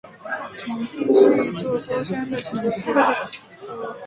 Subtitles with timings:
[0.57, 2.91] 重庆是一座多山的城市。